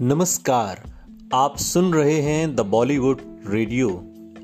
नमस्कार, 0.00 0.82
आप 1.34 1.56
सुन 1.56 1.94
रहे 1.94 2.20
हैं 2.20 2.56
द 2.56 2.60
बॉलीवुड 2.60 3.20
रेडियो 3.46 3.88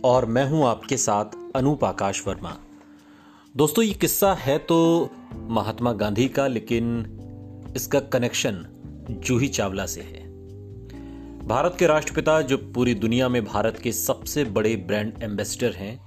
और 0.04 0.26
मैं 0.26 0.50
हूँ 0.50 0.64
आपके 0.66 0.96
साथ 0.96 1.24
अनूप 1.56 1.84
आकाश 1.84 2.26
वर्मा। 2.26 2.56
दोस्तों, 3.56 3.84
ये 3.84 3.92
किस्सा 3.92 4.34
है 4.34 4.58
तो 4.58 5.10
महात्मा 5.34 5.92
गांधी 5.92 6.28
का, 6.28 6.46
लेकिन 6.46 7.04
इसका 7.76 8.00
कनेक्शन 8.00 8.64
जूही 9.10 9.48
चावला 9.48 9.86
से 9.86 10.00
है। 10.00 10.24
भारत 11.46 11.76
के 11.78 11.86
राष्ट्रपिता, 11.86 12.40
जो 12.40 12.56
पूरी 12.56 12.94
दुनिया 12.94 13.28
में 13.28 13.44
भारत 13.44 13.78
के 13.78 13.92
सबसे 13.92 14.44
बड़े 14.44 14.76
ब्रांड 14.76 15.22
एम्बेसडर 15.22 15.72
हैं, 15.72 16.00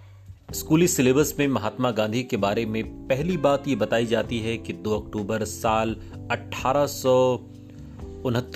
स्कूली 0.53 0.87
सिलेबस 0.87 1.35
में 1.39 1.47
महात्मा 1.47 1.91
गांधी 1.91 2.23
के 2.23 2.37
बारे 2.37 2.65
में 2.65 3.07
पहली 3.07 3.37
बात 3.37 3.67
ये 3.67 3.75
बताई 3.75 4.05
जाती 4.05 4.39
है 4.39 4.57
कि 4.57 4.73
2 4.73 5.01
अक्टूबर 5.01 5.43
साल 5.43 5.95
अठारह 6.31 6.87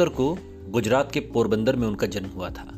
को 0.08 0.38
गुजरात 0.70 1.12
के 1.12 1.20
पोरबंदर 1.20 1.76
में 1.76 1.88
उनका 1.88 2.08
जन्म 2.08 2.30
हुआ 2.30 2.50
था। 2.50 2.72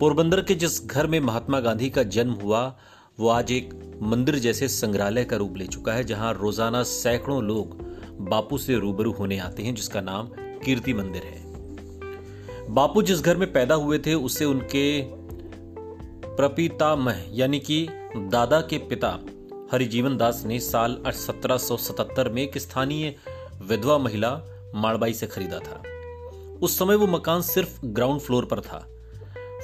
पोरबंदर 0.00 0.40
के 0.40 0.54
जिस 0.54 0.86
घर 0.86 1.06
में 1.06 1.20
महात्मा 1.20 1.60
गांधी 1.60 1.90
का 1.90 2.02
जन्म 2.02 2.32
हुआ, 2.32 2.78
वो 3.20 3.28
आज 3.28 3.52
एक 3.52 3.98
मंदिर 4.02 4.38
जैसे 4.38 4.68
संग्रहालय 4.68 5.24
का 5.24 5.36
रूप 5.36 5.56
ले 5.56 5.66
चुका 5.66 5.92
है, 5.92 6.04
जहाँ 6.04 6.32
रोज़ाना 6.34 6.82
सैकड़ों 6.82 7.42
लोग 7.42 7.76
बापू 8.20 8.58
से 8.58 8.76
रूबरू 8.76 9.12
होने 9.12 9.38
आते 9.38 9.62
हैं, 9.62 9.74
जिसका 9.74 10.00
नाम 10.00 10.30
कीर्ति 10.36 10.94
मंदिर 10.94 11.22
है। 11.22 11.40
बापू 12.74 13.02
जिस 13.02 13.20
घर 13.20 13.36
में 13.36 13.52
पैदा 13.52 13.74
हुए 13.74 13.98
थे 13.98 14.14
उससे 14.14 14.44
उनके 14.44 15.02
प्रपितामह, 16.36 17.24
यानी 17.32 17.58
कि 17.58 17.88
दादा 18.16 18.60
के 18.60 18.78
पिता 18.78 19.18
हरिजीवन 19.72 20.16
दास 20.16 20.42
ने 20.46 20.60
साल 20.60 21.02
1777 21.06 22.28
में 22.28 22.42
एक 22.42 22.58
स्थानीय 22.58 23.14
विधवा 23.62 23.98
महिला 23.98 24.40
माड़बाई 24.74 25.12
से 25.12 25.26
खरीदा 25.26 25.58
था। 25.58 25.82
उस 26.62 26.78
समय 26.78 26.94
वो 26.94 27.06
मकान 27.06 27.42
सिर्फ़ 27.42 27.86
ग्राउंड 27.86 28.20
फ्लोर 28.20 28.44
पर 28.44 28.60
था। 28.60 28.78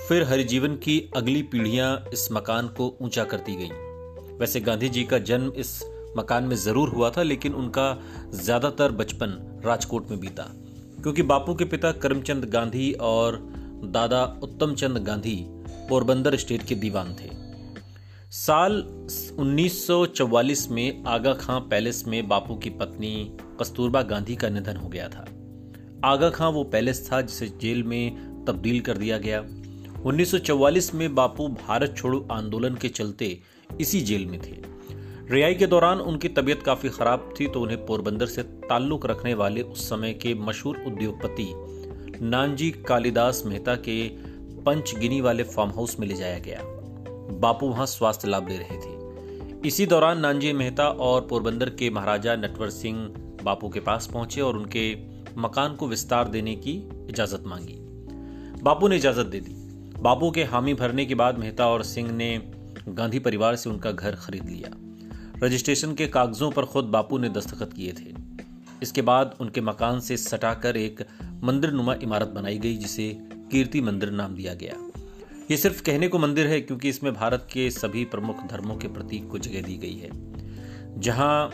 फिर 0.08 0.22
हरिजीवन 0.22 0.76
की 0.76 1.10
अगली 1.16 1.42
पीढ़ियाँ 1.42 2.04
इस 2.12 2.28
मकान 2.32 2.68
को 2.68 2.96
ऊँचा 3.02 3.24
करती 3.24 3.54
गईं। 3.54 4.38
वैसे 4.38 4.60
गांधी 4.60 4.88
जी 4.88 5.04
का 5.04 5.18
जन्म 5.18 5.52
इस 5.56 5.82
मकान 6.16 6.44
में 6.44 6.56
ज़रूर 6.56 6.88
हुआ 6.88 7.10
था, 7.10 7.22
लेकिन 7.22 7.54
उनका 7.54 7.98
ज़्यादातर 8.34 8.92
बचपन 8.92 9.62
राजकोट 9.64 10.10
में 10.10 10.20
बीता। 10.20 10.42
क्योंकि 11.02 11.22
बापू 11.22 11.54
के 11.54 11.64
पिता 11.64 11.92
करमचंद 11.92 12.44
गांधी 12.44 12.92
और 12.92 13.38
दादा 13.84 14.24
उत्तम 14.42 14.74
चंद 14.74 14.98
गांधी 14.98 15.36
पोरबंदर 15.88 16.36
स्टेट 16.36 16.62
के 16.62 16.74
दीवान 16.74 17.14
थे। 17.14 17.30
साल 18.30 18.82
1944 19.38 20.68
में 20.70 21.04
आगा 21.06 21.34
खां 21.34 21.60
पैलेस 21.60 22.04
में 22.06 22.28
बापू 22.28 22.54
की 22.54 22.70
पत्नी 22.70 23.36
कस्तूरबा 23.60 24.02
गांधी 24.02 24.36
का 24.36 24.48
निधन 24.48 24.76
हो 24.76 24.88
गया 24.88 25.08
था। 25.08 25.26
आगा 26.04 26.30
खां 26.30 26.52
वो 26.52 26.64
पैलेस 26.64 27.12
था 27.12 27.20
जिसे 27.20 27.46
जेल 27.60 27.82
में 27.82 28.44
तब्दील 28.44 28.80
कर 28.80 28.98
दिया 28.98 29.18
गया। 29.18 29.40
1944 30.04 30.94
में 30.94 31.14
बापू 31.14 31.48
भारत 31.48 31.94
छोड़ो 31.98 32.28
आंदोलन 32.32 32.74
के 32.74 32.88
चलते 32.88 33.38
इसी 33.80 34.00
जेल 34.00 34.26
में 34.26 34.40
थे। 34.40 34.54
रिहाई 35.30 35.54
के 35.54 35.66
दौरान 35.66 35.98
उनकी 35.98 36.28
तबीयत 36.28 36.62
काफ़ी 36.62 36.88
खराब 36.88 37.34
थी 37.40 37.46
तो 37.46 37.60
उन्हें 37.60 37.86
पोरबंदर 37.86 38.26
से 38.26 38.42
ताल्लुक 38.42 39.06
रखने 39.06 39.34
वाले 39.34 39.62
उस 39.62 39.88
समय 39.88 40.12
के 40.12 40.34
मशहूर 40.34 40.82
उद्योगपति 40.86 41.52
नानजी 42.22 42.70
कालिदास 42.70 43.42
मेहता 43.46 43.74
के 43.74 44.08
पंचगिनी 44.62 45.20
वाले 45.20 45.42
फार्म 45.42 45.70
हाउस 45.70 46.00
में 46.00 46.06
ले 46.06 46.14
जाया 46.14 46.38
गया। 46.38 46.60
बापू 47.40 47.66
वहाँ 47.66 47.86
स्वास्थ्य 47.86 48.28
लाभ 48.28 48.48
ले 48.48 48.58
रहे 48.58 48.78
थे। 48.78 49.68
इसी 49.68 49.86
दौरान 49.86 50.18
नानजी 50.18 50.52
मेहता 50.52 50.88
और 50.88 51.20
पोरबंदर 51.20 51.70
के 51.70 51.90
महाराजा 51.90 52.36
नटवर 52.36 52.70
सिंह 52.70 52.98
बापू 53.42 53.68
के 53.68 53.80
पास 53.80 54.10
पहुँचे 54.12 54.40
और 54.40 54.56
उनके 54.56 55.15
मकान 55.36 55.74
को 55.74 55.88
विस्तार 55.88 56.28
देने 56.28 56.56
की 56.56 56.72
इजाज़त 57.10 57.42
मांगी। 57.46 57.76
बापू 58.62 58.88
ने 58.88 58.96
इजाज़त 58.96 59.26
दे 59.26 59.40
दी। 59.40 59.54
बापू 60.02 60.30
के 60.30 60.44
हामी 60.44 60.74
भरने 60.74 61.06
के 61.06 61.14
बाद 61.14 61.38
मेहता 61.38 61.68
और 61.68 61.82
सिंह 61.82 62.12
ने 62.12 62.52
गांधी 62.88 63.18
परिवार 63.18 63.56
से 63.56 63.70
उनका 63.70 63.92
घर 63.92 64.14
खरीद 64.14 64.44
लिया। 64.44 64.70
रजिस्ट्रेशन 65.46 65.94
के 65.94 66.06
कागजों 66.06 66.50
पर 66.50 66.64
खुद 66.64 66.84
बापू 66.84 67.18
ने 67.18 67.28
दस्तखत 67.28 67.72
किए 67.72 67.92
थे। 67.92 68.14
इसके 68.82 69.02
बाद 69.02 69.34
उनके 69.40 69.60
मकान 69.60 70.00
से 70.00 70.16
सटाकर 70.16 70.76
एक 70.76 71.06
मंदिर 71.42 71.70
नुमा 71.70 71.94
इमारत 71.94 72.28
बनाई 72.28 72.58
गई, 72.58 72.76
जिसे 72.76 73.18
कीर्ति 73.20 73.80
मंदिर 73.80 74.10
नाम 74.10 74.34
दिया 74.34 74.54
गया। 74.54 74.74
ये 75.50 75.56
सिर्फ़ 75.56 75.82
कहने 75.82 76.08
को 76.08 76.18
मंदिर 76.18 76.46
है, 76.46 76.60
क्योंकि 76.60 76.88
इसमें 76.88 77.14
भारत 77.14 77.48
के 77.52 77.70
सभी 77.70 78.04
प्रमुख 78.04 78.46
धर्मों 78.46 78.76
के 78.76 78.88
प्रतीक 78.88 79.28
को 79.30 79.38
जगह 79.38 79.62
दी 79.62 79.76
गई 79.76 79.94
है। 79.94 80.10
जहाँ 81.00 81.52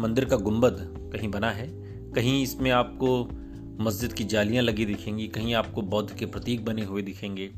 मंदिर 0.00 0.24
का 0.24 0.36
गुंबद 0.36 0.76
कहीं 1.12 1.30
बना 1.30 1.50
है 1.50 1.85
कहीं 2.16 2.42
इसमें 2.42 2.70
आपको 2.70 3.28
मस्जिद 3.84 4.12
की 4.12 4.24
जालियाँ 4.24 4.62
लगी 4.64 4.84
दिखेंगी, 4.84 5.26
कहीं 5.28 5.54
आपको 5.54 5.82
बौद्ध 5.82 6.10
के 6.18 6.26
प्रतीक 6.26 6.64
बने 6.64 6.84
हुए 6.84 7.02
दिखेंगे। 7.02 7.50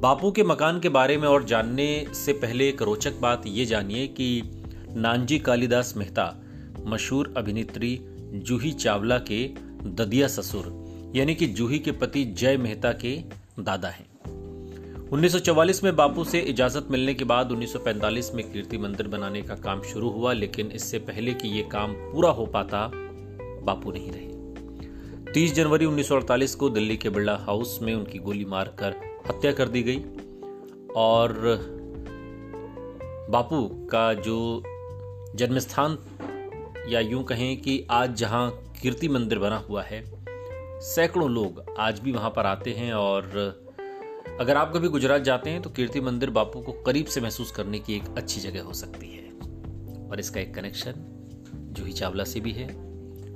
बापू 0.00 0.30
के 0.30 0.42
मकान 0.42 0.80
के 0.80 0.88
बारे 0.88 1.16
में 1.16 1.28
और 1.28 1.44
जानने 1.44 2.06
से 2.14 2.32
पहले 2.32 2.68
एक 2.68 2.82
रोचक 2.82 3.18
बात 3.20 3.42
ये 3.46 3.64
जानिए 3.64 4.06
कि 4.06 4.42
नानजी 4.96 5.38
कालिदास 5.38 5.94
मेहता, 5.96 6.42
मशहूर 6.86 7.34
अभिनेत्री 7.36 7.98
जूही 8.34 8.72
चावला 8.72 9.18
के 9.18 9.46
ददिया 9.84 10.28
ससुर, 10.28 10.84
यानी 11.16 11.34
कि 11.34 11.46
जूही 11.46 11.78
के 11.78 11.92
पति 11.92 12.24
जय 12.24 12.56
मेहता 12.56 12.92
के 12.92 13.16
दादा 13.58 13.88
हैं। 13.88 14.06
1944 15.12 15.82
में 15.84 15.96
बापू 15.96 16.24
से 16.24 16.40
इजाज़त 16.40 16.88
मिलने 16.90 17.14
के 17.14 17.24
बाद 17.24 17.52
1945 17.52 18.30
में 18.34 18.52
कीर्ति 18.52 18.78
मंदिर 18.78 19.08
बनाने 19.08 19.42
का 19.42 19.54
काम 19.54 19.82
शुरू 19.82 20.10
हुआ, 20.10 20.32
लेकिन 20.32 20.70
इससे 20.70 20.98
पहले 20.98 21.34
कि 21.34 21.48
ये 21.48 21.62
काम 21.62 21.92
पूरा 21.92 22.30
हो 22.30 22.46
पाता 22.46 22.90
बापू 23.66 23.92
नहीं 23.92 24.10
रहे। 24.10 25.32
30 25.32 25.54
जनवरी 25.54 25.86
1948 25.86 26.54
को 26.54 26.70
दिल्ली 26.70 26.96
के 26.96 27.10
बिरला 27.10 27.36
हाउस 27.36 27.78
में 27.82 27.94
उनकी 27.94 28.18
गोली 28.18 28.44
मारकर 28.44 28.94
हत्या 29.28 29.52
कर 29.52 29.68
दी 29.68 29.82
गई 29.82 29.98
और 30.96 31.34
बापू 33.30 33.68
का 33.90 34.12
जो 34.14 34.62
जन्मस्थान 35.36 35.98
या 36.88 37.00
यूँ 37.00 37.24
कहें 37.24 37.56
कि 37.60 37.86
आज 37.90 38.14
जहाँ 38.16 38.50
कीर्ति 38.82 39.08
मंदिर 39.08 39.38
बना 39.38 39.56
हुआ 39.58 39.82
है, 39.82 40.02
सैकड़ों 40.80 41.30
लोग 41.30 41.64
आज 41.78 42.00
भी 42.00 42.12
वहाँ 42.12 42.30
पर 42.30 42.46
आते 42.46 42.70
हैं 42.70 42.92
और 42.92 43.24
अगर 44.40 44.56
आप 44.56 44.72
कभी 44.74 44.88
गुजरात 44.88 45.22
जाते 45.22 45.50
हैं 45.50 45.62
तो 45.62 45.70
कीर्ति 45.70 46.00
मंदिर 46.00 46.30
बापू 46.30 46.60
को 46.60 46.72
करीब 46.72 47.06
से 47.06 47.20
महसूस 47.20 47.50
करने 47.50 47.78
की 47.78 47.96
एक 47.96 48.02
अच्छी 48.16 48.40
जगह 48.40 48.62
हो 48.62 48.72
सकती 48.72 49.06
है। 49.06 49.24
और 50.08 50.20
इसका 50.20 50.40
एक 50.40 50.54
कनेक्शन 50.54 50.92
जूही 51.72 51.92
चावला 51.92 52.24
से 52.24 52.40
भी 52.40 52.52
है। 52.52 52.85